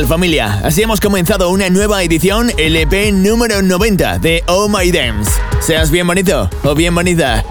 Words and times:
Familia? 0.00 0.60
Así 0.64 0.82
hemos 0.82 1.00
comenzado 1.00 1.50
una 1.50 1.68
nueva 1.68 2.02
edición, 2.02 2.50
LP 2.56 3.12
número 3.12 3.60
90 3.60 4.18
de 4.20 4.42
Oh 4.46 4.66
My 4.66 4.90
Dance. 4.90 5.30
Seas 5.60 5.90
bien 5.90 6.06
bonito 6.06 6.48
o 6.64 6.74
bien 6.74 6.94
bonita. 6.94 7.44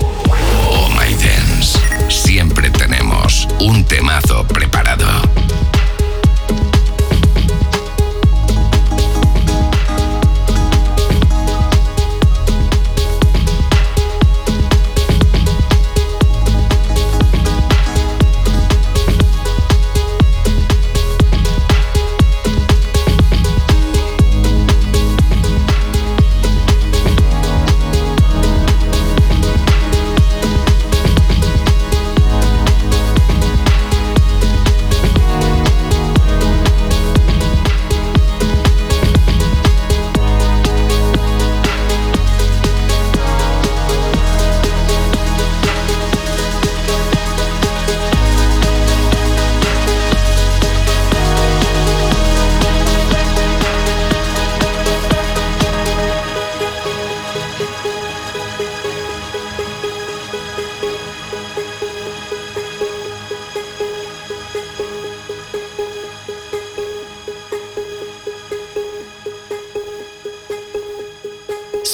Oh 0.67 0.89
My 0.89 1.13
Dance. 1.13 1.79
Siempre 2.09 2.71
tenemos 2.71 3.47
un 3.59 3.85
temazo 3.85 4.43
preparado. 4.47 5.05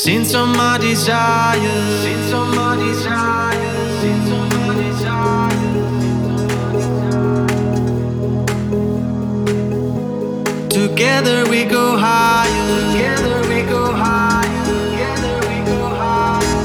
Since 0.08 0.34
all 0.36 0.46
my 0.46 0.78
desires, 0.78 2.02
since 2.02 2.32
all 2.32 2.46
my 2.46 2.78
since 3.04 4.32
all 4.32 4.46
my. 4.46 4.58
Together 10.70 11.44
we 11.50 11.66
go 11.66 11.98
higher. 11.98 12.94
Together 12.94 13.42
we 13.50 13.64
go 13.64 13.92
higher. 13.92 14.66
Together 14.66 15.40
we 15.50 15.58
go 15.66 15.90
higher. 16.00 16.64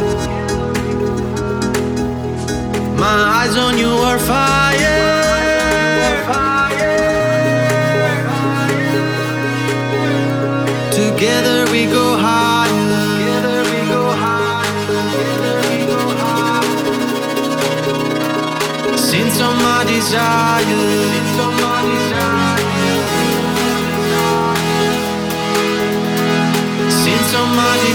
My 2.97 3.17
eyes 3.41 3.56
on 3.56 3.77
you 3.77 3.89
are 3.89 4.21
fire. 4.21 4.62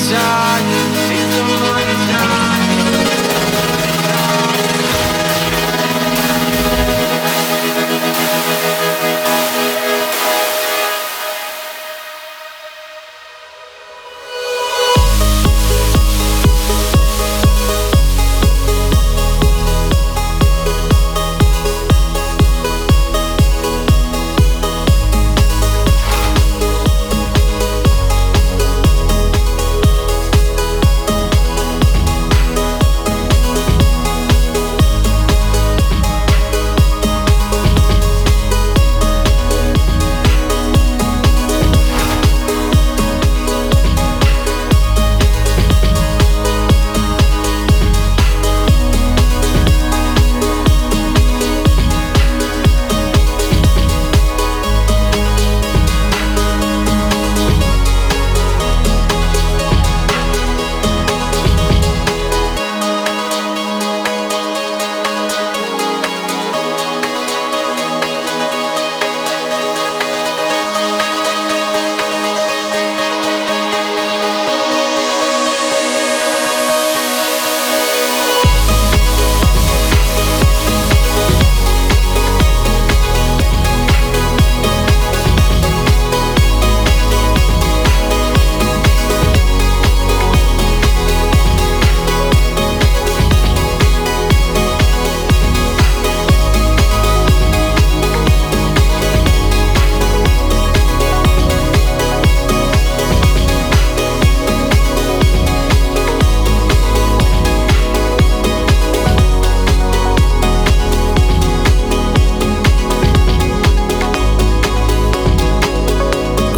desire 0.10 0.47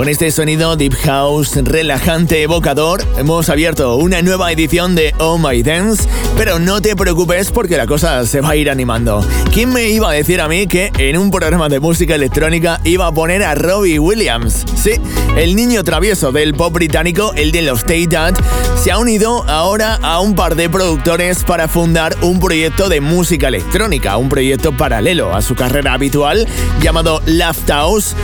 este 0.09 0.31
sonido 0.31 0.75
Deep 0.75 0.95
House 1.03 1.55
relajante 1.55 2.41
evocador, 2.41 3.05
hemos 3.19 3.47
abierto 3.49 3.97
una 3.97 4.23
nueva 4.23 4.51
edición 4.51 4.95
de 4.95 5.13
Oh 5.19 5.37
My 5.37 5.61
Dance, 5.61 6.07
pero 6.35 6.57
no 6.57 6.81
te 6.81 6.95
preocupes 6.95 7.51
porque 7.51 7.77
la 7.77 7.85
cosa 7.85 8.25
se 8.25 8.41
va 8.41 8.49
a 8.49 8.55
ir 8.55 8.71
animando. 8.71 9.23
¿Quién 9.53 9.71
me 9.71 9.89
iba 9.89 10.09
a 10.09 10.13
decir 10.13 10.41
a 10.41 10.47
mí 10.47 10.65
que 10.65 10.91
en 10.97 11.15
un 11.15 11.29
programa 11.29 11.69
de 11.69 11.79
música 11.79 12.15
electrónica 12.15 12.81
iba 12.83 13.05
a 13.05 13.11
poner 13.11 13.43
a 13.43 13.53
Robbie 13.53 13.99
Williams? 13.99 14.65
Sí, 14.75 14.93
el 15.37 15.55
niño 15.55 15.83
travieso 15.83 16.31
del 16.31 16.55
pop 16.55 16.73
británico, 16.73 17.31
el 17.35 17.51
de 17.51 17.61
los 17.61 17.79
Stay 17.79 18.07
Dad, 18.07 18.33
se 18.81 18.91
ha 18.91 18.97
unido 18.97 19.43
ahora 19.47 19.99
a 20.01 20.21
un 20.21 20.33
par 20.33 20.55
de 20.55 20.69
productores 20.69 21.43
para 21.43 21.67
fundar 21.67 22.17
un 22.21 22.39
proyecto 22.39 22.89
de 22.89 22.99
música 22.99 23.47
electrónica, 23.47 24.17
un 24.17 24.29
proyecto 24.29 24.75
paralelo 24.75 25.35
a 25.35 25.43
su 25.43 25.53
carrera 25.53 25.93
habitual 25.93 26.47
llamado 26.81 27.21
Laugh 27.27 27.67
House 27.67 28.15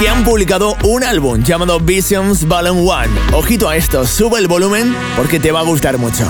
que 0.00 0.08
han 0.08 0.24
publicado 0.24 0.76
un 0.84 1.04
álbum 1.04 1.42
llamado 1.42 1.78
Visions 1.78 2.48
Balloon 2.48 2.88
One. 2.88 3.12
Ojito 3.34 3.68
a 3.68 3.76
esto, 3.76 4.06
sube 4.06 4.38
el 4.38 4.48
volumen 4.48 4.96
porque 5.14 5.38
te 5.38 5.52
va 5.52 5.60
a 5.60 5.64
gustar 5.64 5.98
mucho. 5.98 6.24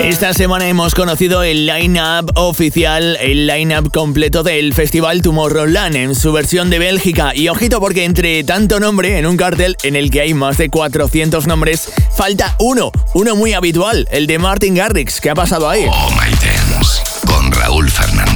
Esta 0.00 0.32
semana 0.32 0.68
hemos 0.68 0.94
conocido 0.94 1.42
el 1.42 1.66
line-up 1.66 2.30
oficial, 2.36 3.16
el 3.20 3.48
line-up 3.48 3.90
completo 3.90 4.44
del 4.44 4.74
Festival 4.74 5.22
Tomorrowland 5.22 5.96
en 5.96 6.14
su 6.14 6.32
versión 6.32 6.70
de 6.70 6.78
Bélgica. 6.78 7.34
Y 7.34 7.48
ojito 7.48 7.80
porque 7.80 8.04
entre 8.04 8.44
tanto 8.44 8.78
nombre 8.78 9.18
en 9.18 9.26
un 9.26 9.36
cartel 9.36 9.76
en 9.82 9.96
el 9.96 10.08
que 10.12 10.20
hay 10.20 10.34
más 10.34 10.56
de 10.56 10.70
400 10.70 11.48
nombres, 11.48 11.90
falta 12.16 12.54
uno, 12.60 12.92
uno 13.14 13.34
muy 13.34 13.54
habitual, 13.54 14.06
el 14.12 14.28
de 14.28 14.38
Martin 14.38 14.76
Garrix. 14.76 15.20
¿Qué 15.20 15.30
ha 15.30 15.34
pasado 15.34 15.68
ahí? 15.68 15.84
Oh, 15.90 16.10
my 16.10 16.30
dance, 16.36 17.02
con 17.26 17.50
Raúl 17.50 17.90
Fernández. 17.90 18.31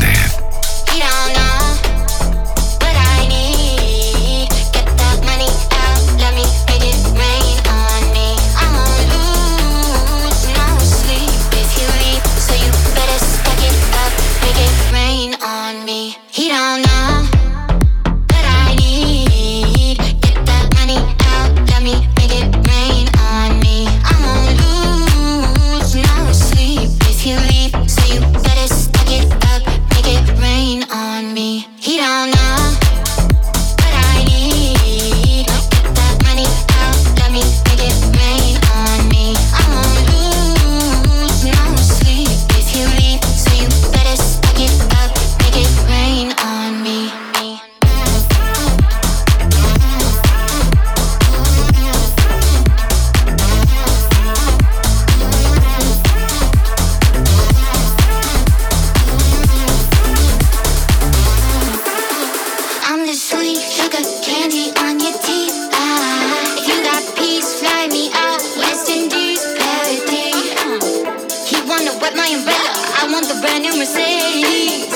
Grab 72.06 72.18
my 72.18 72.28
umbrella, 72.28 72.70
I 73.02 73.08
want 73.10 73.26
the 73.26 73.34
brand 73.40 73.64
new 73.64 73.76
Mercedes. 73.76 74.86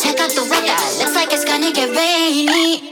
Check 0.00 0.20
out 0.20 0.30
the 0.30 0.46
weather, 0.48 0.78
looks 1.00 1.16
like 1.16 1.32
it's 1.32 1.44
gonna 1.44 1.72
get 1.72 1.88
rainy. 1.96 2.91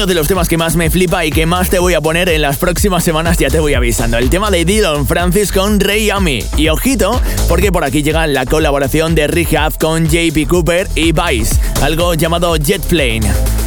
Uno 0.00 0.06
de 0.06 0.14
los 0.14 0.28
temas 0.28 0.48
que 0.48 0.56
más 0.56 0.76
me 0.76 0.88
flipa 0.88 1.26
y 1.26 1.30
que 1.30 1.44
más 1.44 1.68
te 1.68 1.78
voy 1.78 1.92
a 1.92 2.00
poner 2.00 2.30
en 2.30 2.40
las 2.40 2.56
próximas 2.56 3.04
semanas, 3.04 3.36
ya 3.36 3.50
te 3.50 3.60
voy 3.60 3.74
avisando. 3.74 4.16
El 4.16 4.30
tema 4.30 4.50
de 4.50 4.64
Dylan 4.64 5.06
Francis 5.06 5.52
con 5.52 5.78
Ray 5.78 6.08
Ami. 6.08 6.42
Y 6.56 6.70
ojito, 6.70 7.20
porque 7.50 7.70
por 7.70 7.84
aquí 7.84 8.02
llega 8.02 8.26
la 8.26 8.46
colaboración 8.46 9.14
de 9.14 9.26
Rehab 9.26 9.76
con 9.76 10.08
JP 10.08 10.48
Cooper 10.48 10.88
y 10.94 11.12
Vice, 11.12 11.54
algo 11.82 12.14
llamado 12.14 12.56
Jet 12.56 12.80
Plane. 12.86 13.59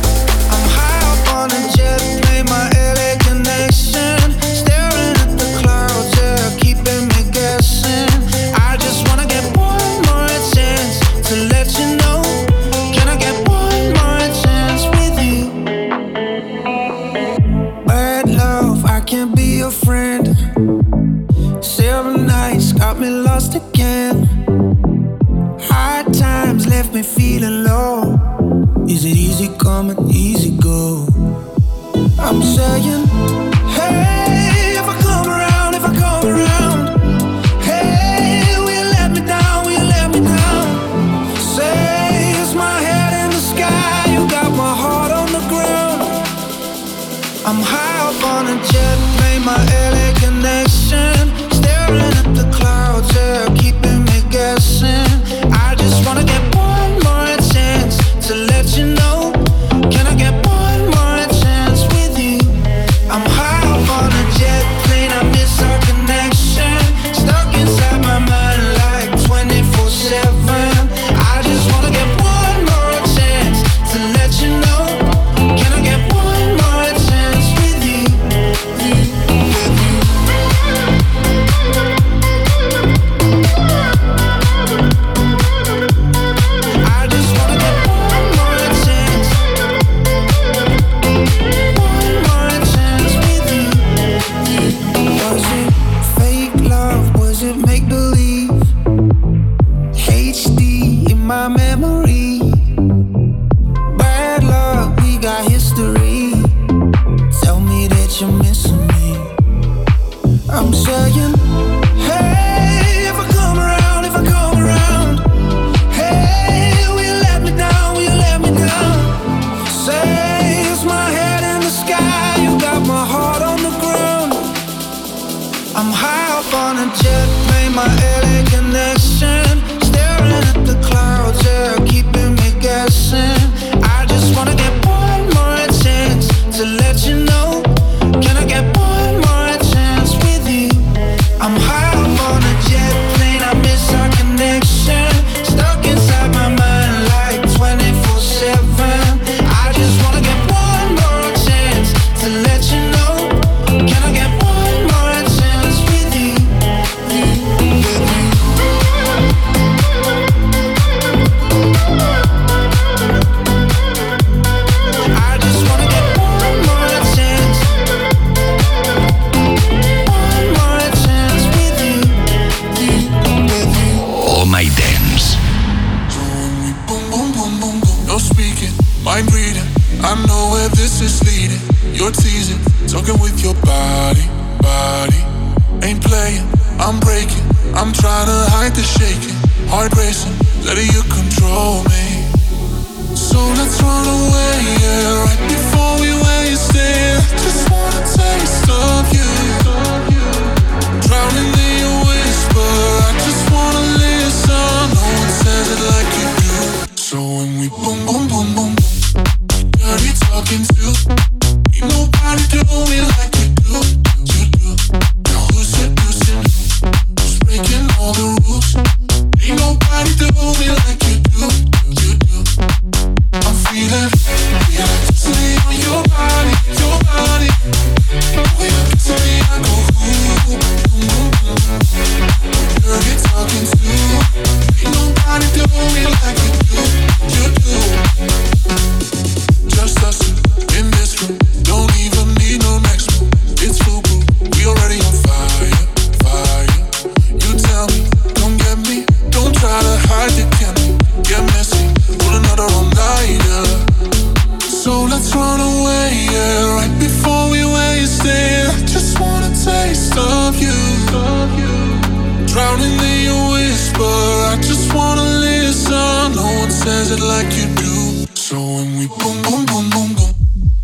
dancing 267.13 267.27
like 267.27 267.53
you 267.55 267.67
do. 267.75 268.25
So 268.35 268.57
when 268.57 268.97
we 268.97 269.07
boom, 269.07 269.41
boom, 269.43 269.65
boom, 269.65 269.89
boom, 269.89 270.15
boom, 270.15 270.33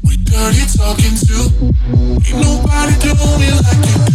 we 0.03 0.17
dirty 0.17 0.65
talking 0.77 1.15
too. 1.15 1.49
Ain't 2.27 2.41
nobody 2.41 2.93
doing 2.99 3.41
it 3.41 3.55
like 3.63 3.85
you 3.89 4.08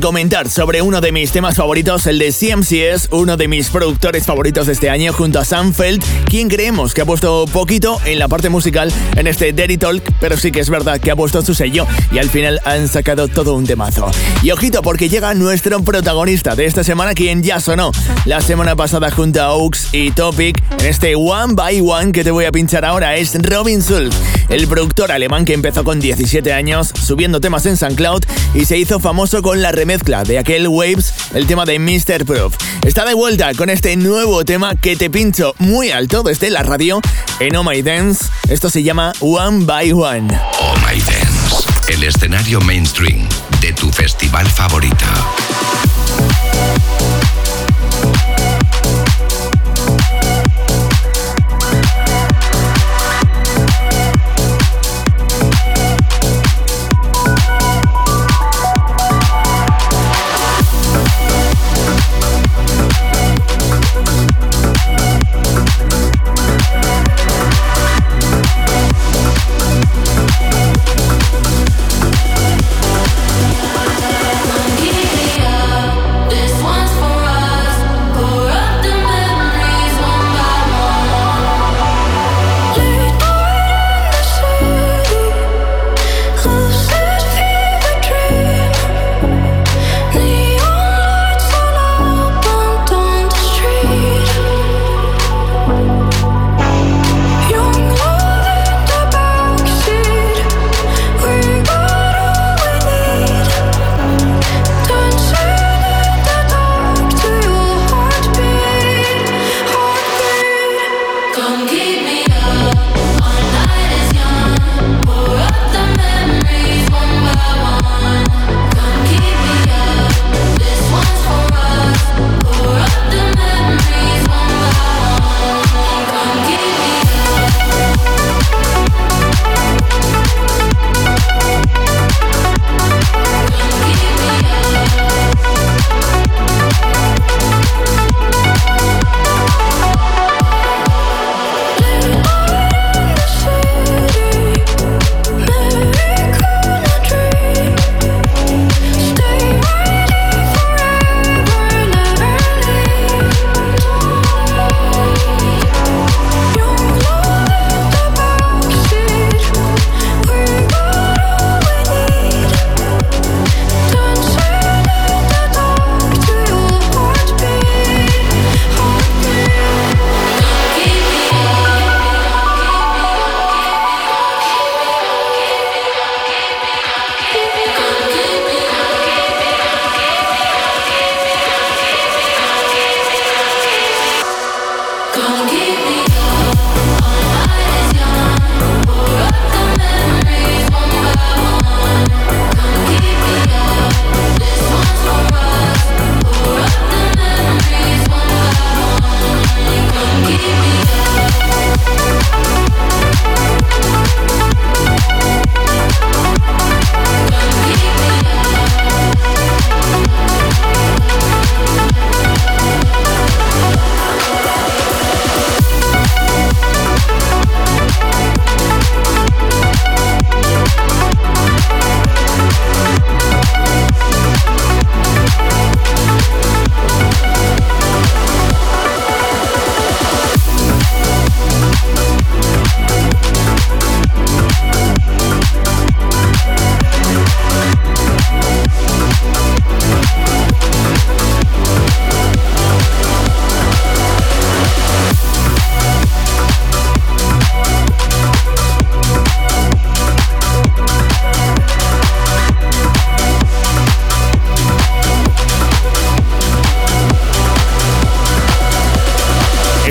comentar 0.00 0.48
sobre 0.48 0.82
uno 0.82 1.00
de 1.00 1.12
mis 1.12 1.32
temas 1.32 1.56
favoritos, 1.56 2.06
el 2.06 2.18
de 2.18 2.32
CMCS, 2.32 3.08
uno 3.12 3.36
de 3.36 3.48
mis 3.48 3.68
productores 3.70 4.24
favoritos 4.24 4.66
de 4.66 4.72
este 4.72 4.90
año, 4.90 5.12
junto 5.12 5.38
a 5.38 5.44
Sam 5.44 5.72
Feld, 5.72 6.02
quien 6.26 6.48
creemos 6.48 6.94
que 6.94 7.02
ha 7.02 7.06
puesto 7.06 7.46
poquito 7.52 8.00
en 8.04 8.18
la 8.18 8.28
parte 8.28 8.48
musical 8.48 8.92
en 9.16 9.26
este 9.26 9.52
Dirty 9.52 9.78
Talk, 9.78 10.02
pero 10.20 10.36
sí 10.36 10.52
que 10.52 10.60
es 10.60 10.70
verdad 10.70 11.00
que 11.00 11.10
ha 11.10 11.16
puesto 11.16 11.42
su 11.42 11.54
sello 11.54 11.86
y 12.12 12.18
al 12.18 12.28
final 12.28 12.60
han 12.64 12.88
sacado 12.88 13.28
todo 13.28 13.54
un 13.54 13.66
temazo. 13.66 14.10
Y 14.42 14.50
ojito, 14.50 14.82
porque 14.82 15.08
llega 15.08 15.34
nuestro 15.34 15.82
protagonista 15.82 16.54
de 16.54 16.66
esta 16.66 16.84
semana, 16.84 17.14
quien 17.14 17.42
ya 17.42 17.60
sonó 17.60 17.92
la 18.24 18.40
semana 18.40 18.76
pasada 18.76 19.10
junto 19.10 19.42
a 19.42 19.54
Oaks 19.54 19.88
y 19.92 20.10
Topic 20.10 20.62
en 20.78 20.86
este 20.86 21.14
One 21.14 21.54
by 21.54 21.80
One 21.80 22.12
que 22.12 22.24
te 22.24 22.30
voy 22.30 22.44
a 22.44 22.52
pinchar 22.52 22.84
ahora, 22.84 23.16
es 23.16 23.34
Robin 23.42 23.82
Sulf, 23.82 24.14
el 24.48 24.66
productor 24.68 25.12
alemán 25.12 25.44
que 25.44 25.54
empezó 25.54 25.84
con 25.84 26.00
17 26.00 26.52
años 26.52 26.92
subiendo 27.00 27.40
temas 27.40 27.66
en 27.66 27.76
SoundCloud 27.76 28.22
y 28.54 28.64
se 28.64 28.78
hizo 28.78 29.00
famoso 29.00 29.42
con 29.42 29.62
la 29.62 29.72
remezcla 29.88 30.22
de 30.22 30.38
aquel 30.38 30.68
Waves, 30.68 31.14
el 31.32 31.46
tema 31.46 31.64
de 31.64 31.78
Mr. 31.78 32.26
Proof. 32.26 32.54
Está 32.84 33.06
de 33.06 33.14
vuelta 33.14 33.54
con 33.54 33.70
este 33.70 33.96
nuevo 33.96 34.44
tema 34.44 34.74
que 34.76 34.96
te 34.96 35.08
pincho 35.08 35.54
muy 35.60 35.90
alto 35.90 36.22
desde 36.22 36.50
la 36.50 36.62
radio 36.62 37.00
en 37.40 37.56
Oh 37.56 37.64
My 37.64 37.80
Dance. 37.80 38.26
Esto 38.50 38.68
se 38.68 38.82
llama 38.82 39.14
One 39.20 39.64
by 39.64 39.92
One. 39.92 40.28
Oh 40.60 40.74
My 40.86 41.00
Dance, 41.00 41.66
el 41.88 42.04
escenario 42.04 42.60
mainstream 42.60 43.26
de 43.62 43.72
tu 43.72 43.90
festival 43.90 44.46
favorito. 44.46 45.06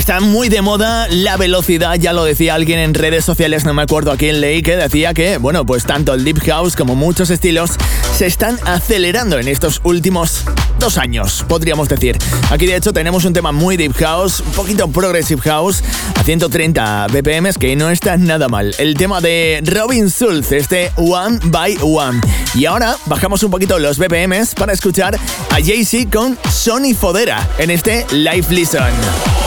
Muy 0.08 0.48
de 0.48 0.62
moda 0.62 1.08
la 1.10 1.36
velocidad, 1.36 1.96
ya 1.96 2.13
lo 2.13 2.24
decía 2.24 2.56
alguien 2.56 2.80
en 2.80 2.93
redes 2.93 3.26
sociales, 3.26 3.65
no 3.65 3.74
me 3.74 3.82
acuerdo 3.82 4.12
a 4.12 4.15
quién 4.15 4.39
leí, 4.39 4.62
que 4.62 4.78
decía 4.78 5.13
que, 5.13 5.38
bueno, 5.38 5.65
pues 5.65 5.84
tanto 5.84 6.13
el 6.13 6.24
Deep 6.24 6.39
House 6.46 6.78
como 6.78 6.96
muchos 6.96 7.30
estilos 7.30 7.72
se 8.15 8.26
están 8.26 8.58
acelerando 8.65 9.38
en 9.38 9.50
estos 9.50 9.82
últimos 9.84 10.46
dos 10.80 10.98
años, 10.98 11.43
podríamos 11.50 11.89
decir. 11.89 12.17
Aquí 12.50 12.65
de 12.65 12.78
hecho 12.78 12.93
tenemos 12.93 13.26
un 13.26 13.34
tema 13.34 13.52
muy 13.52 13.76
Deep 13.76 13.96
House, 13.98 14.39
un 14.39 14.54
poquito 14.54 14.88
Progressive 14.88 15.41
House, 15.41 15.84
a 16.15 16.24
130 16.24 17.08
BPM, 17.08 17.54
que 17.60 17.76
no 17.76 17.89
está 17.89 18.15
nada 18.15 18.48
mal. 18.48 18.74
El 18.80 18.96
tema 18.96 19.20
de 19.20 19.62
Robin 19.65 20.10
Schulz, 20.10 20.54
este 20.54 20.89
One 20.96 21.39
by 21.43 21.78
One. 21.82 22.22
Y 22.56 22.65
ahora 22.65 22.96
bajamos 23.08 23.43
un 23.43 23.52
poquito 23.52 23.78
los 23.78 23.98
BPMs 23.98 24.56
para 24.56 24.72
escuchar 24.72 25.15
a 25.15 25.56
Jay-Z 25.56 26.10
con 26.17 26.38
Sony 26.50 26.96
Fodera 26.98 27.48
en 27.58 27.72
este 27.72 28.06
Live 28.12 28.48
Listen. 28.50 29.47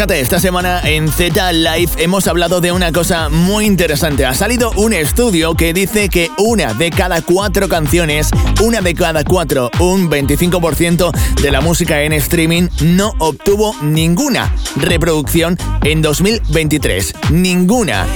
Fíjate, 0.00 0.20
esta 0.20 0.40
semana 0.40 0.80
en 0.82 1.08
Z 1.08 1.52
Live 1.52 1.90
hemos 1.98 2.26
hablado 2.26 2.62
de 2.62 2.72
una 2.72 2.90
cosa 2.90 3.28
muy 3.28 3.66
interesante. 3.66 4.24
Ha 4.24 4.32
salido 4.32 4.70
un 4.76 4.94
estudio 4.94 5.52
que 5.54 5.74
dice 5.74 6.08
que 6.08 6.30
una 6.38 6.72
de 6.72 6.88
cada 6.88 7.20
cuatro 7.20 7.68
canciones, 7.68 8.30
una 8.62 8.80
de 8.80 8.94
cada 8.94 9.24
cuatro, 9.24 9.70
un 9.78 10.08
25% 10.08 11.12
de 11.42 11.50
la 11.50 11.60
música 11.60 12.00
en 12.00 12.14
streaming 12.14 12.68
no 12.80 13.12
obtuvo 13.18 13.76
ninguna 13.82 14.54
reproducción 14.76 15.58
en 15.82 16.00
2023. 16.00 17.12
Ninguna. 17.32 18.06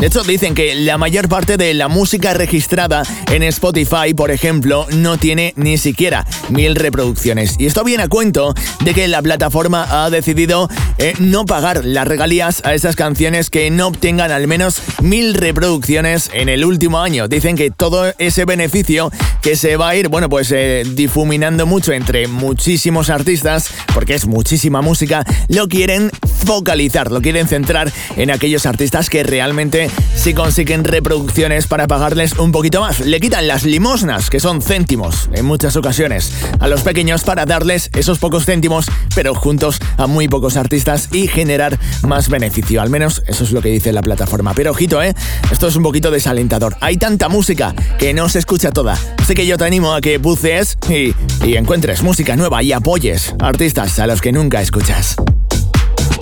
De 0.00 0.08
hecho, 0.08 0.22
dicen 0.24 0.54
que 0.54 0.74
la 0.74 0.98
mayor 0.98 1.26
parte 1.26 1.56
de 1.56 1.72
la 1.72 1.88
música 1.88 2.34
registrada 2.34 3.02
en 3.32 3.42
Spotify, 3.42 4.12
por 4.14 4.30
ejemplo, 4.30 4.86
no 4.92 5.16
tiene 5.16 5.54
ni 5.56 5.78
siquiera 5.78 6.26
mil 6.50 6.76
reproducciones. 6.76 7.56
Y 7.58 7.64
esto 7.64 7.82
viene 7.82 8.02
a 8.02 8.08
cuento 8.08 8.52
de 8.84 8.92
que 8.92 9.08
la 9.08 9.22
plataforma 9.22 10.04
ha 10.04 10.10
decidido 10.10 10.68
eh, 10.98 11.14
no 11.18 11.46
pagar 11.46 11.84
las 11.84 12.06
regalías 12.06 12.60
a 12.64 12.74
esas 12.74 12.94
canciones 12.94 13.48
que 13.48 13.70
no 13.70 13.86
obtengan 13.86 14.30
al 14.32 14.46
menos 14.46 14.82
mil 15.00 15.32
reproducciones 15.32 16.30
en 16.34 16.50
el 16.50 16.66
último 16.66 17.00
año. 17.00 17.26
Dicen 17.26 17.56
que 17.56 17.70
todo 17.70 18.12
ese 18.18 18.44
beneficio 18.44 19.10
que 19.40 19.56
se 19.56 19.78
va 19.78 19.88
a 19.88 19.96
ir, 19.96 20.08
bueno, 20.08 20.28
pues 20.28 20.52
eh, 20.52 20.84
difuminando 20.94 21.64
mucho 21.64 21.92
entre 21.92 22.28
muchísimos 22.28 23.08
artistas, 23.08 23.70
porque 23.94 24.14
es 24.14 24.26
muchísima 24.26 24.82
música, 24.82 25.24
lo 25.48 25.68
quieren 25.68 26.10
focalizar, 26.44 27.10
lo 27.10 27.22
quieren 27.22 27.48
centrar 27.48 27.90
en 28.16 28.30
aquellos 28.30 28.66
artistas 28.66 29.08
que 29.08 29.22
realmente 29.22 29.85
si 30.14 30.34
consiguen 30.34 30.84
reproducciones 30.84 31.66
para 31.66 31.86
pagarles 31.86 32.38
un 32.38 32.52
poquito 32.52 32.80
más. 32.80 33.00
Le 33.00 33.20
quitan 33.20 33.46
las 33.46 33.64
limosnas, 33.64 34.30
que 34.30 34.40
son 34.40 34.62
céntimos 34.62 35.28
en 35.32 35.44
muchas 35.44 35.76
ocasiones, 35.76 36.32
a 36.60 36.68
los 36.68 36.82
pequeños 36.82 37.22
para 37.22 37.46
darles 37.46 37.90
esos 37.94 38.18
pocos 38.18 38.44
céntimos, 38.44 38.86
pero 39.14 39.34
juntos 39.34 39.78
a 39.96 40.06
muy 40.06 40.28
pocos 40.28 40.56
artistas 40.56 41.08
y 41.12 41.28
generar 41.28 41.78
más 42.02 42.28
beneficio. 42.28 42.80
Al 42.80 42.90
menos 42.90 43.22
eso 43.26 43.44
es 43.44 43.52
lo 43.52 43.62
que 43.62 43.68
dice 43.68 43.92
la 43.92 44.02
plataforma. 44.02 44.54
Pero 44.54 44.70
ojito, 44.70 45.02
¿eh? 45.02 45.14
Esto 45.50 45.68
es 45.68 45.76
un 45.76 45.82
poquito 45.82 46.10
desalentador. 46.10 46.76
Hay 46.80 46.96
tanta 46.96 47.28
música 47.28 47.74
que 47.98 48.14
no 48.14 48.28
se 48.28 48.38
escucha 48.38 48.70
toda. 48.70 48.98
Así 49.18 49.34
que 49.34 49.46
yo 49.46 49.56
te 49.56 49.64
animo 49.64 49.94
a 49.94 50.00
que 50.00 50.18
bucees 50.18 50.78
y, 50.88 51.14
y 51.44 51.56
encuentres 51.56 52.02
música 52.02 52.36
nueva 52.36 52.62
y 52.62 52.72
apoyes 52.72 53.34
artistas 53.38 53.98
a 53.98 54.06
los 54.06 54.20
que 54.20 54.32
nunca 54.32 54.60
escuchas. 54.60 55.16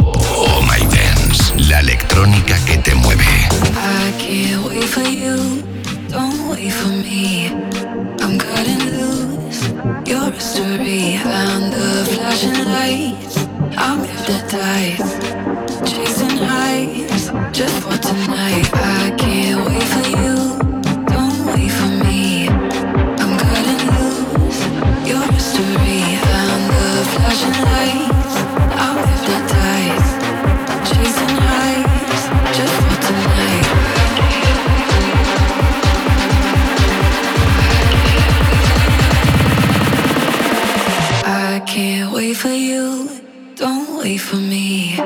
Oh 0.03 0.61
My 0.63 0.81
Dance, 0.87 1.55
la 1.69 1.81
electrónica 1.81 2.59
que 2.67 2.79
te 2.79 2.95
mueve. 2.95 3.44
Can't 4.35 4.67
wait 4.67 4.85
for 4.87 5.09
you, 5.23 5.63
don't 6.09 6.51
wait 6.51 6.73
for 6.73 6.89
me. 6.89 7.51
I'm 8.19 8.37
cutting 8.37 8.83
loose, 8.99 9.63
your 10.09 10.33
story. 10.41 11.19
Found 11.19 11.73
the 11.73 12.05
flashing 12.13 12.65
lights, 12.75 13.37
I'm 13.79 14.01
hypnotized. 14.03 15.23
Chasing 15.87 16.39
highs, 16.51 17.31
just 17.57 17.77
for 17.85 17.97
tonight. 17.97 18.69
I 18.75 19.15
can't 19.17 19.69
wait 19.69 19.89
for 19.93 20.04
wait 42.35 42.41
for 42.41 42.49
you, 42.49 43.09
don't 43.55 43.99
wait 43.99 44.19
for 44.19 44.37
me. 44.37 44.99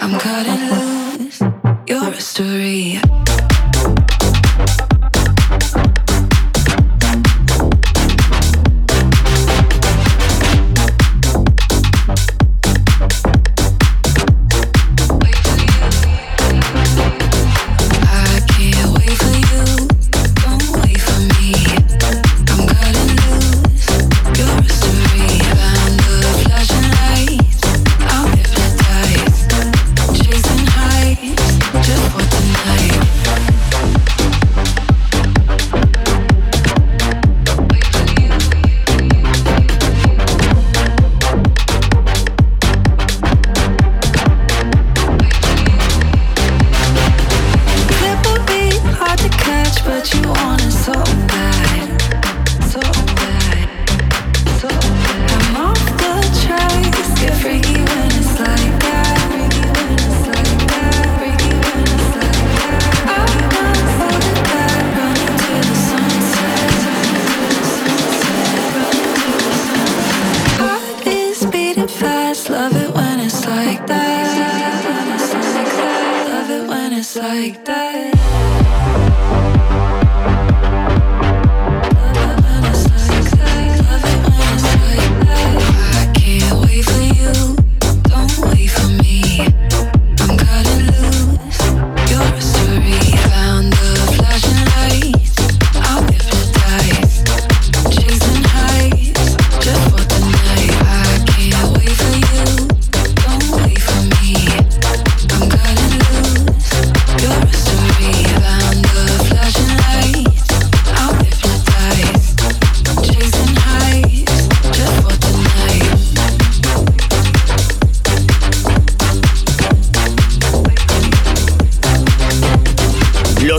I'm 0.00 0.18
cutting 0.18 1.22
loose, 1.22 1.40
you're 1.86 2.10
a 2.12 2.20
story. 2.20 3.00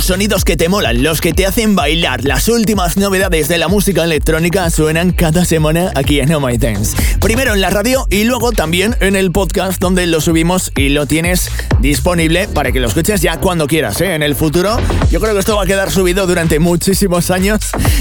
Sonidos 0.08 0.46
que 0.46 0.56
te 0.56 0.70
molan, 0.70 1.04
los 1.04 1.20
que 1.20 1.34
te 1.34 1.46
hacen 1.46 1.76
bailar, 1.76 2.24
las 2.24 2.48
últimas 2.48 2.96
novedades 2.96 3.50
de 3.50 3.58
la 3.58 3.68
música 3.68 4.06
electrónica 4.06 4.70
suenan 4.70 5.12
cada 5.12 5.44
semana 5.44 5.92
aquí 5.96 6.22
en 6.22 6.34
Oh 6.34 6.40
My 6.40 6.58
Dance. 6.58 6.96
Primero 7.20 7.54
en 7.54 7.60
la 7.60 7.72
radio 7.72 8.08
y 8.10 8.24
luego 8.24 8.54
también 8.54 8.96
en 9.02 9.18
el 9.18 9.34
podcast 9.34 9.82
donde 9.82 10.08
lo 10.08 10.22
subimos 10.22 10.72
y 10.78 10.90
lo 10.90 11.08
tienes 11.08 11.52
disponible 11.82 12.48
para 12.48 12.72
que 12.72 12.80
lo 12.80 12.88
escuches 12.88 13.22
ya 13.22 13.42
cuando 13.42 13.68
quieras. 13.68 14.00
¿eh? 14.00 14.16
En 14.16 14.24
el 14.24 14.34
futuro 14.34 14.78
yo 15.12 15.20
creo 15.20 15.34
que 15.34 15.42
esto 15.42 15.58
va 15.58 15.64
a 15.64 15.66
quedar 15.66 15.92
subido 15.92 16.26
durante 16.26 16.60
muchísimos 16.60 17.30
años 17.30 17.60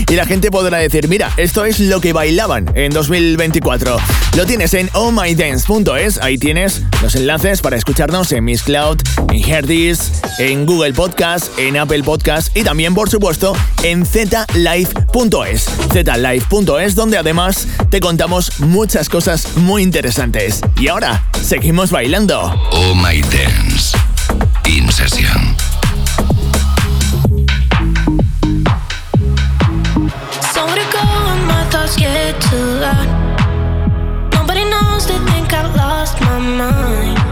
y 0.09 0.15
la 0.15 0.27
gente 0.27 0.53
podrá 0.53 0.79
decir, 0.79 1.09
mira, 1.09 1.33
esto 1.37 1.65
es 1.65 1.81
lo 1.81 2.01
que 2.01 2.13
bailaban 2.13 2.71
en 2.77 2.93
2024. 2.93 3.97
Lo 4.37 4.47
tienes 4.47 4.75
en 4.75 4.91
ohmydance.es, 4.93 6.19
ahí 6.19 6.39
tienes 6.39 6.83
los 7.03 7.17
enlaces 7.17 7.63
para 7.63 7.77
escucharnos 7.77 8.31
en 8.31 8.45
Miss 8.45 8.63
Cloud, 8.63 8.99
en 9.33 9.51
Herdis, 9.51 10.13
en 10.39 10.67
Google 10.67 10.93
Podcast, 10.93 11.51
en 11.59 11.77
Apple 11.77 11.96
Podcast 12.05 12.57
y 12.57 12.63
también, 12.63 12.95
por 12.95 13.11
supuesto, 13.11 13.55
en 13.83 14.05
zlive.es. 14.05 15.67
zlive.es, 15.93 16.95
donde 16.95 17.19
además 17.19 17.67
te 17.91 18.01
contamos 18.01 18.61
muchas 18.61 19.09
cosas 19.09 19.57
muy 19.57 19.83
interesantes. 19.83 20.61
Y 20.81 20.89
ahora, 20.89 21.29
seguimos 21.43 21.91
bailando. 21.91 22.41
Oh 22.73 22.95
My 22.95 23.21
Dance. 23.23 23.97
In 24.65 24.91
sesión. 24.91 25.57
Somewhere 30.53 30.81
to 30.81 30.93
go 30.93 31.05
when 31.27 31.47
my 31.47 31.65
thoughts 31.71 31.97
get 31.97 32.41
too 32.41 32.81
loud. 32.81 33.07
Nobody 34.33 34.65
knows 34.65 35.07
they 35.07 35.19
think 35.31 35.53
I 35.53 35.73
lost 35.77 36.21
my 36.21 36.39
mind. 36.39 37.27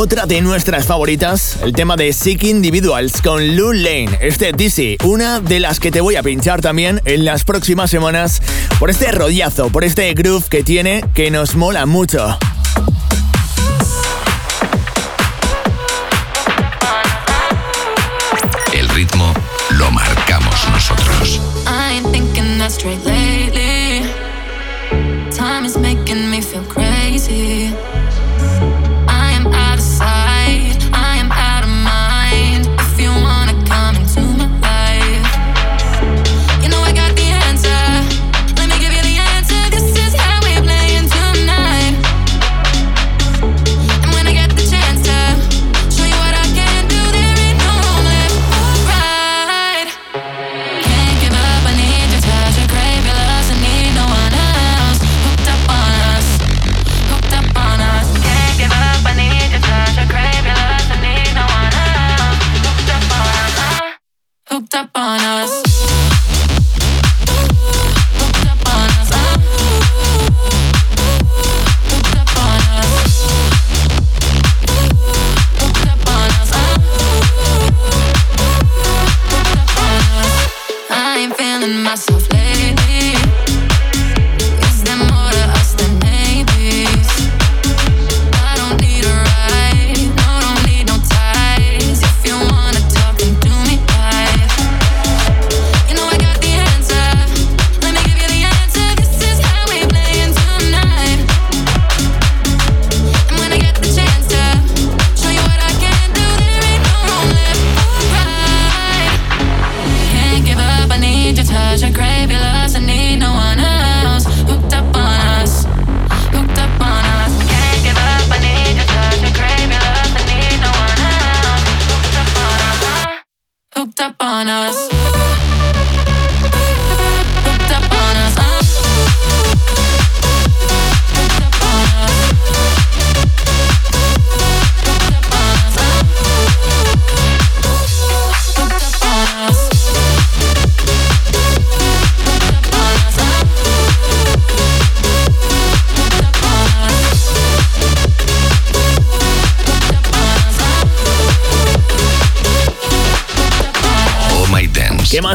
Otra 0.00 0.24
de 0.24 0.40
nuestras 0.40 0.86
favoritas, 0.86 1.58
el 1.62 1.74
tema 1.74 1.94
de 1.94 2.14
Sick 2.14 2.44
Individuals 2.44 3.20
con 3.20 3.54
Lou 3.54 3.74
Lane, 3.74 4.08
este 4.22 4.50
DC, 4.52 4.96
una 5.04 5.40
de 5.40 5.60
las 5.60 5.78
que 5.78 5.90
te 5.90 6.00
voy 6.00 6.16
a 6.16 6.22
pinchar 6.22 6.62
también 6.62 7.02
en 7.04 7.26
las 7.26 7.44
próximas 7.44 7.90
semanas 7.90 8.40
por 8.78 8.88
este 8.88 9.12
rollazo, 9.12 9.68
por 9.68 9.84
este 9.84 10.14
groove 10.14 10.48
que 10.48 10.62
tiene 10.64 11.04
que 11.12 11.30
nos 11.30 11.54
mola 11.54 11.84
mucho. 11.84 12.38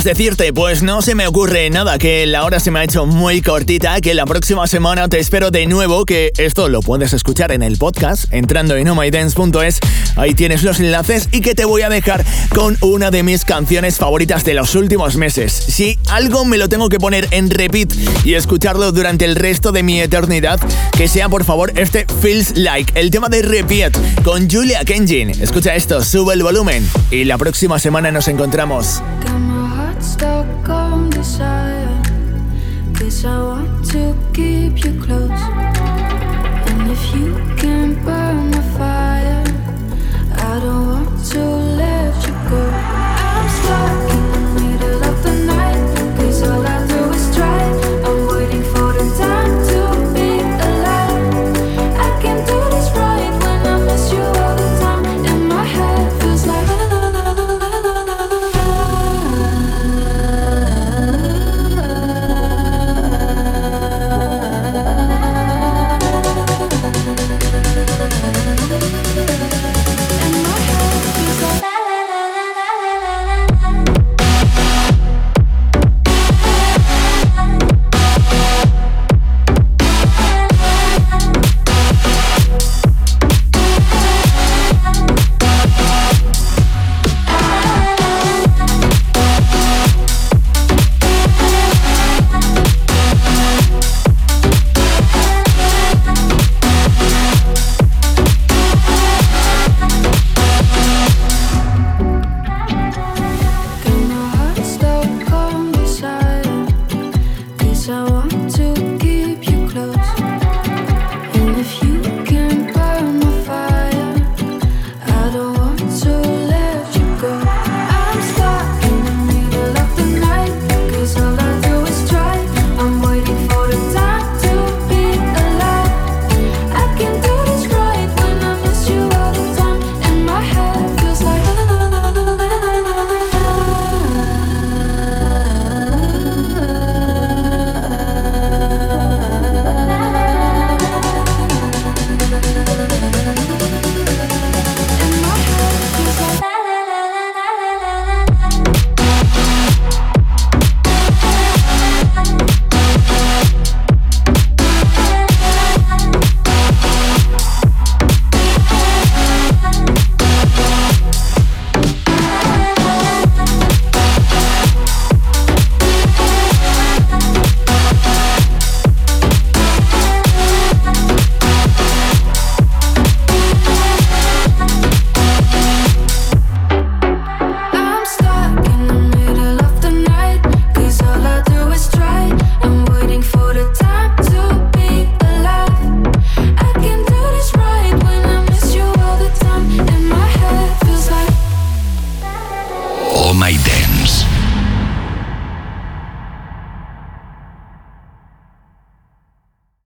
Decirte? 0.05 0.53
Pues 0.53 0.83
no 0.83 1.01
se 1.01 1.15
me 1.15 1.27
ocurre 1.27 1.69
nada, 1.69 1.97
que 1.97 2.25
la 2.27 2.45
hora 2.45 2.59
se 2.59 2.71
me 2.71 2.79
ha 2.79 2.83
hecho 2.83 3.05
muy 3.05 3.41
cortita, 3.41 3.99
que 3.99 4.13
la 4.13 4.25
próxima 4.25 4.67
semana 4.67 5.09
te 5.09 5.19
espero 5.19 5.51
de 5.51 5.65
nuevo, 5.65 6.05
que 6.05 6.31
esto 6.37 6.69
lo 6.69 6.81
puedes 6.81 7.11
escuchar 7.11 7.51
en 7.51 7.63
el 7.63 7.77
podcast, 7.77 8.31
entrando 8.31 8.75
en 8.75 8.87
omydance.es, 8.87 9.79
ahí 10.15 10.35
tienes 10.35 10.63
los 10.63 10.79
enlaces 10.79 11.27
y 11.31 11.41
que 11.41 11.55
te 11.55 11.65
voy 11.65 11.81
a 11.81 11.89
dejar 11.89 12.23
con 12.53 12.77
una 12.81 13.09
de 13.09 13.23
mis 13.23 13.43
canciones 13.45 13.97
favoritas 13.97 14.45
de 14.45 14.53
los 14.53 14.75
últimos 14.75 15.17
meses. 15.17 15.51
Si 15.51 15.97
algo 16.09 16.45
me 16.45 16.57
lo 16.57 16.69
tengo 16.69 16.87
que 16.87 16.99
poner 16.99 17.27
en 17.31 17.49
repeat 17.49 17.91
y 18.23 18.35
escucharlo 18.35 18.91
durante 18.91 19.25
el 19.25 19.35
resto 19.35 19.71
de 19.71 19.83
mi 19.83 19.99
eternidad, 19.99 20.59
que 20.95 21.07
sea 21.07 21.29
por 21.29 21.43
favor 21.43 21.73
este 21.75 22.05
Feels 22.21 22.55
Like, 22.55 22.93
el 22.99 23.09
tema 23.09 23.27
de 23.27 23.41
Repeat 23.41 24.23
con 24.23 24.49
Julia 24.49 24.85
Kenjin. 24.85 25.31
Escucha 25.31 25.73
esto, 25.73 26.03
sube 26.03 26.35
el 26.35 26.43
volumen 26.43 26.87
y 27.09 27.23
la 27.25 27.39
próxima 27.39 27.79
semana 27.79 28.11
nos 28.11 28.27
encontramos. 28.27 29.01
Stuck 30.05 30.69
on 30.69 31.09
desire. 31.09 32.01
Cause 32.93 33.25
I 33.25 33.37
want 33.39 33.85
to 33.91 34.15
keep 34.33 34.85
you 34.85 34.93
close. 35.01 35.43
And 36.69 36.91
if 36.91 37.15
you 37.15 37.44